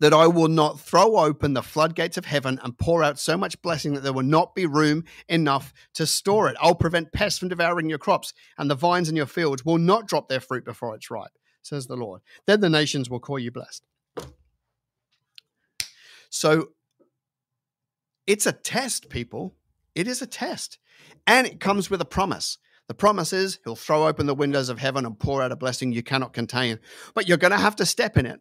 [0.02, 3.62] that I will not throw open the floodgates of heaven and pour out so much
[3.62, 6.56] blessing that there will not be room enough to store it.
[6.60, 10.08] I'll prevent pests from devouring your crops, and the vines in your fields will not
[10.08, 12.20] drop their fruit before it's ripe, says the Lord.
[12.46, 13.84] Then the nations will call you blessed.
[16.30, 16.70] So
[18.26, 19.54] it's a test, people.
[19.94, 20.78] It is a test.
[21.28, 22.58] And it comes with a promise.
[22.88, 25.92] The promise is he'll throw open the windows of heaven and pour out a blessing
[25.92, 26.80] you cannot contain.
[27.14, 28.40] But you're going to have to step in it.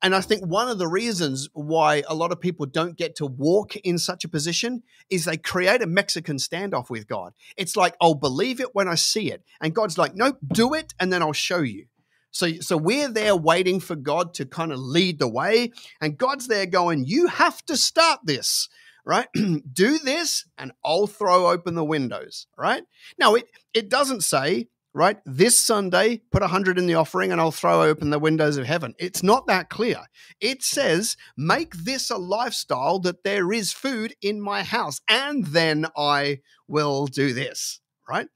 [0.00, 3.26] And I think one of the reasons why a lot of people don't get to
[3.26, 7.32] walk in such a position is they create a Mexican standoff with God.
[7.56, 9.42] It's like, I'll believe it when I see it.
[9.60, 11.86] And God's like, nope, do it, and then I'll show you.
[12.30, 15.72] So, so we're there waiting for God to kind of lead the way.
[16.00, 18.68] And God's there going, you have to start this
[19.08, 19.28] right?
[19.72, 22.82] Do this and I'll throw open the windows, right?
[23.18, 25.18] Now, it, it doesn't say right?
[25.24, 28.66] This Sunday, put a hundred in the offering and I'll throw open the windows of
[28.66, 28.94] heaven.
[28.98, 30.02] It's not that clear.
[30.40, 35.86] It says, make this a lifestyle that there is food in my house, and then
[35.96, 38.28] I will do this, right?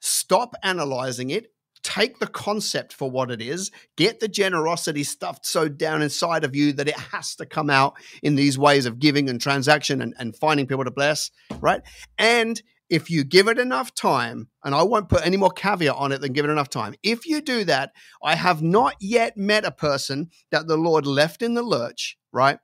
[0.00, 1.52] Stop analyzing it.
[1.82, 3.70] Take the concept for what it is.
[3.96, 7.94] Get the generosity stuffed so down inside of you that it has to come out
[8.22, 11.80] in these ways of giving and transaction and, and finding people to bless, right?
[12.18, 12.60] And
[12.90, 16.20] if you give it enough time, and I won't put any more caveat on it
[16.20, 19.70] than give it enough time, if you do that, I have not yet met a
[19.70, 22.58] person that the Lord left in the lurch, right?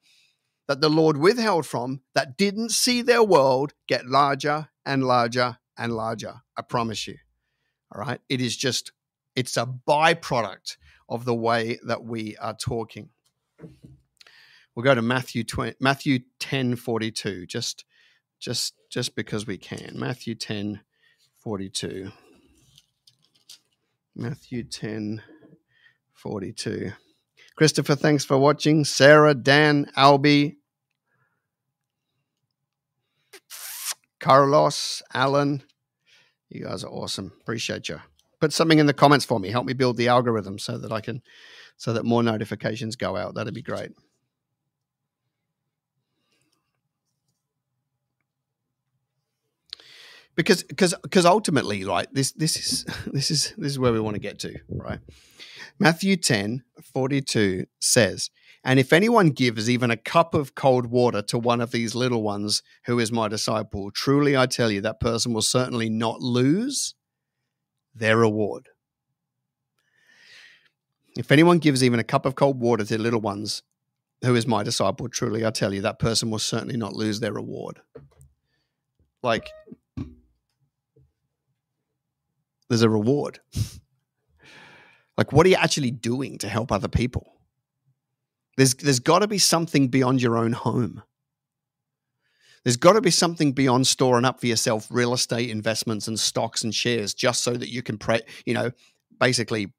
[0.66, 5.93] That the Lord withheld from, that didn't see their world get larger and larger and
[5.93, 6.43] larger.
[6.57, 7.18] I promise you.
[7.95, 8.20] All right.
[8.29, 8.91] It is just,
[9.37, 10.77] it's a byproduct
[11.09, 13.11] of the way that we are talking.
[14.74, 17.47] We'll go to Matthew 20, Matthew 10 42.
[17.47, 17.85] Just
[18.39, 19.93] just just because we can.
[19.95, 20.80] Matthew 10
[21.43, 22.12] 42.
[24.14, 25.22] Matthew 10
[26.12, 26.93] 42.
[27.57, 28.84] Christopher, thanks for watching.
[28.84, 30.57] Sarah, Dan, Albie,
[34.20, 35.62] Carlos, Alan,
[36.49, 37.32] you guys are awesome.
[37.41, 38.01] Appreciate you.
[38.41, 39.51] Put something in the comments for me.
[39.51, 41.22] Help me build the algorithm so that I can
[41.76, 43.34] so that more notifications go out.
[43.34, 43.93] That'd be great.
[50.37, 54.14] Because because because ultimately right this this is this is this is where we want
[54.14, 55.01] to get to right?
[55.78, 56.62] Matthew 10
[56.93, 58.30] 42 says
[58.64, 62.22] and if anyone gives even a cup of cold water to one of these little
[62.22, 66.95] ones who is my disciple truly i tell you that person will certainly not lose
[67.95, 68.68] their reward.
[71.16, 73.62] If anyone gives even a cup of cold water to little ones
[74.22, 77.32] who is my disciple truly i tell you that person will certainly not lose their
[77.32, 77.80] reward.
[79.22, 79.49] Like
[82.69, 83.41] there's a reward.
[85.17, 87.33] like, what are you actually doing to help other people?
[88.57, 91.03] There's, there's got to be something beyond your own home.
[92.64, 96.64] There's got to be something beyond storing up for yourself real estate investments and stocks
[96.64, 98.73] and shares just so that you can, pre- you know,
[99.21, 99.73] basically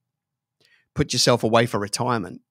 [0.95, 2.41] put yourself away for retirement.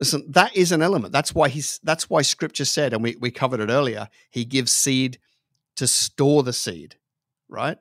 [0.00, 1.12] Listen, that is an element.
[1.12, 1.78] That's why he's.
[1.84, 4.08] That's why Scripture said, and we we covered it earlier.
[4.30, 5.18] He gives seed
[5.76, 6.96] to store the seed,
[7.48, 7.78] right?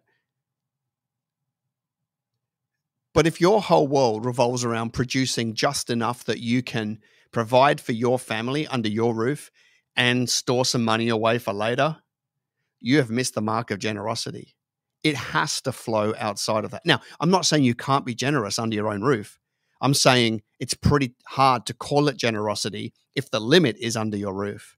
[3.13, 6.99] But if your whole world revolves around producing just enough that you can
[7.31, 9.51] provide for your family under your roof
[9.95, 11.97] and store some money away for later,
[12.79, 14.55] you have missed the mark of generosity.
[15.03, 16.85] It has to flow outside of that.
[16.85, 19.39] Now, I'm not saying you can't be generous under your own roof.
[19.81, 24.33] I'm saying it's pretty hard to call it generosity if the limit is under your
[24.33, 24.77] roof.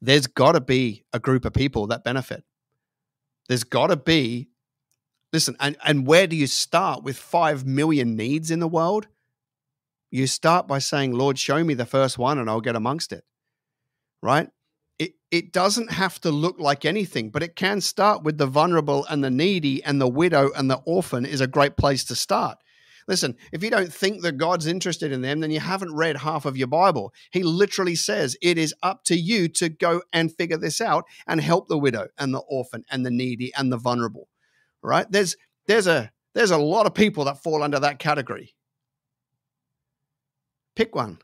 [0.00, 2.44] There's got to be a group of people that benefit.
[3.48, 4.48] There's got to be
[5.36, 9.06] Listen, and, and where do you start with 5 million needs in the world?
[10.10, 13.22] You start by saying, Lord, show me the first one and I'll get amongst it.
[14.22, 14.48] Right?
[14.98, 19.04] It, it doesn't have to look like anything, but it can start with the vulnerable
[19.10, 22.56] and the needy, and the widow and the orphan is a great place to start.
[23.06, 26.46] Listen, if you don't think that God's interested in them, then you haven't read half
[26.46, 27.12] of your Bible.
[27.30, 31.42] He literally says it is up to you to go and figure this out and
[31.42, 34.30] help the widow and the orphan and the needy and the vulnerable
[34.86, 35.10] right?
[35.10, 38.54] There's there's a there's a lot of people that fall under that category.
[40.76, 41.18] Pick one.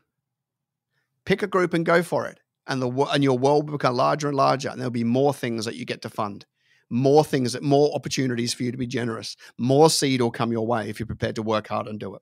[1.25, 2.39] Pick a group and go for it.
[2.67, 5.65] And the and your world will become larger and larger, and there'll be more things
[5.65, 6.45] that you get to fund,
[6.89, 10.65] more things, that more opportunities for you to be generous, more seed will come your
[10.67, 12.21] way if you're prepared to work hard and do it.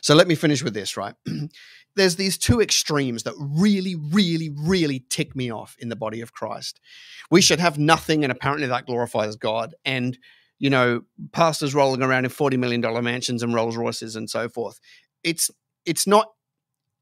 [0.00, 1.14] So let me finish with this, right?
[1.96, 6.32] There's these two extremes that really, really, really tick me off in the body of
[6.32, 6.78] Christ.
[7.30, 9.74] We should have nothing, and apparently that glorifies God.
[9.84, 10.18] And,
[10.58, 11.02] you know,
[11.32, 14.78] pastors rolling around in $40 million mansions and Rolls Royces and so forth.
[15.24, 15.50] It's
[15.86, 16.32] it's not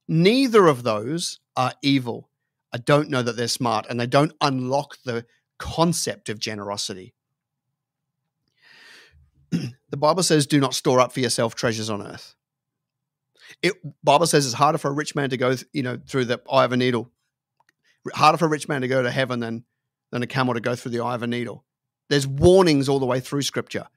[0.06, 2.30] neither of those are evil.
[2.72, 5.26] I don't know that they're smart and they don't unlock the
[5.58, 7.14] concept of generosity.
[9.50, 12.34] the Bible says, do not store up for yourself treasures on earth.
[13.62, 16.40] It Bible says it's harder for a rich man to go, you know, through the
[16.50, 17.10] eye of a needle.
[18.12, 19.64] Harder for a rich man to go to heaven than
[20.10, 21.64] than a camel to go through the eye of a needle.
[22.08, 23.88] There's warnings all the way through Scripture.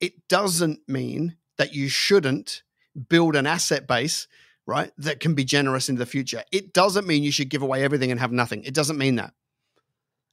[0.00, 2.62] It doesn't mean that you shouldn't
[3.08, 4.28] build an asset base,
[4.66, 6.44] right, that can be generous in the future.
[6.52, 8.62] It doesn't mean you should give away everything and have nothing.
[8.64, 9.34] It doesn't mean that.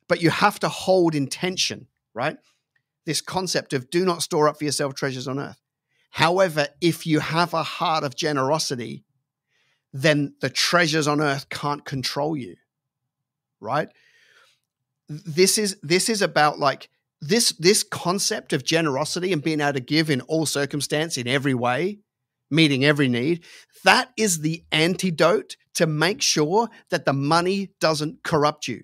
[0.08, 2.38] But you have to hold intention, right?
[3.06, 5.60] This concept of do not store up for yourself treasures on earth.
[6.16, 9.03] However, if you have a heart of generosity,
[9.91, 12.55] then the treasures on earth can't control you.
[13.59, 13.89] Right?
[15.09, 16.89] This is this is about like
[17.20, 21.53] this this concept of generosity and being able to give in all circumstance in every
[21.53, 21.99] way,
[22.49, 23.43] meeting every need.
[23.84, 28.84] That is the antidote to make sure that the money doesn't corrupt you.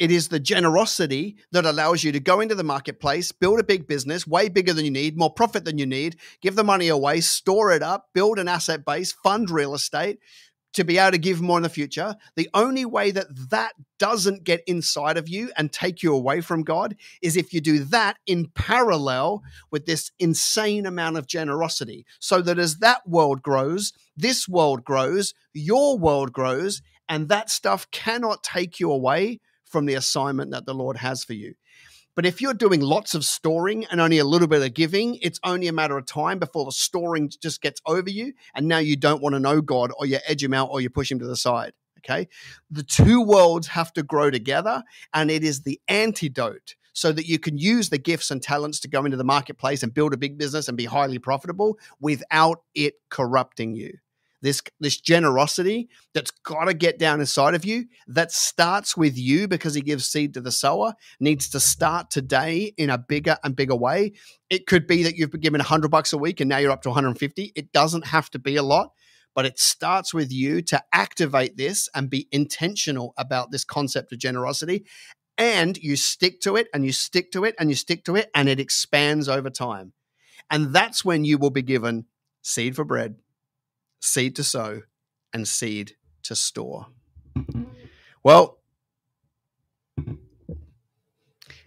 [0.00, 3.86] It is the generosity that allows you to go into the marketplace, build a big
[3.86, 7.20] business, way bigger than you need, more profit than you need, give the money away,
[7.20, 10.18] store it up, build an asset base, fund real estate
[10.72, 12.16] to be able to give more in the future.
[12.34, 16.62] The only way that that doesn't get inside of you and take you away from
[16.62, 22.06] God is if you do that in parallel with this insane amount of generosity.
[22.20, 27.90] So that as that world grows, this world grows, your world grows, and that stuff
[27.90, 29.40] cannot take you away
[29.70, 31.54] from the assignment that the Lord has for you.
[32.16, 35.40] But if you're doing lots of storing and only a little bit of giving, it's
[35.44, 38.32] only a matter of time before the storing just gets over you.
[38.54, 40.90] And now you don't want to know God, or you edge him out, or you
[40.90, 41.72] push him to the side.
[41.98, 42.28] Okay.
[42.70, 44.82] The two worlds have to grow together,
[45.14, 48.88] and it is the antidote so that you can use the gifts and talents to
[48.88, 52.94] go into the marketplace and build a big business and be highly profitable without it
[53.10, 53.92] corrupting you.
[54.42, 59.48] This this generosity that's got to get down inside of you that starts with you
[59.48, 63.56] because he gives seed to the sower needs to start today in a bigger and
[63.56, 64.12] bigger way.
[64.48, 66.82] It could be that you've been given 100 bucks a week and now you're up
[66.82, 68.92] to 150 it doesn't have to be a lot
[69.34, 74.18] but it starts with you to activate this and be intentional about this concept of
[74.18, 74.84] generosity.
[75.38, 78.28] And you stick to it and you stick to it and you stick to it
[78.34, 79.92] and it expands over time.
[80.50, 82.06] And that's when you will be given
[82.42, 83.16] seed for bread
[84.00, 84.82] seed to sow,
[85.32, 86.86] and seed to store.
[88.22, 88.58] Well,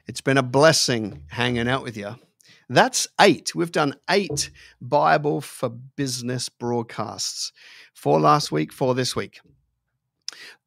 [0.08, 2.16] it's been a blessing hanging out with you.
[2.70, 3.54] That's eight.
[3.56, 4.50] We've done eight
[4.82, 7.52] Bible for Business broadcasts.
[7.94, 9.40] Four last week, four this week.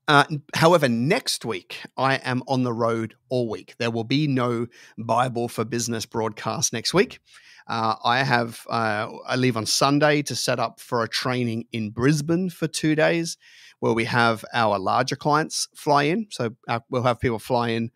[0.08, 3.74] Uh, however, next week I am on the road all week.
[3.78, 7.18] There will be no Bible for Business broadcast next week.
[7.66, 11.90] Uh, I have uh, I leave on Sunday to set up for a training in
[11.90, 13.36] Brisbane for two days,
[13.80, 16.26] where we have our larger clients fly in.
[16.30, 17.90] So our, uh, we'll have people fly in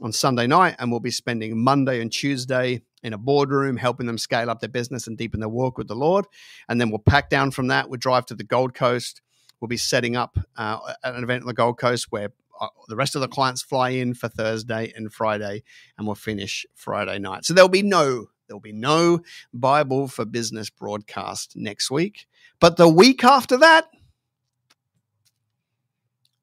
[0.00, 4.18] on Sunday night, and we'll be spending Monday and Tuesday in a boardroom, helping them
[4.18, 6.26] scale up their business and deepen their walk with the Lord.
[6.68, 7.88] And then we'll pack down from that.
[7.88, 9.20] We'll drive to the Gold Coast.
[9.60, 13.14] We'll be setting up uh, an event on the Gold Coast where uh, the rest
[13.14, 15.62] of the clients fly in for Thursday and Friday,
[15.96, 17.44] and we'll finish Friday night.
[17.44, 19.18] So there'll be no There'll be no
[19.52, 22.28] Bible for Business broadcast next week.
[22.60, 23.86] But the week after that,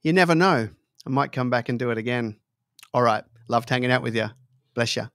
[0.02, 0.68] you never know.
[1.06, 2.36] I might come back and do it again.
[2.94, 3.24] All right.
[3.48, 4.28] Loved hanging out with you.
[4.74, 5.08] Bless you.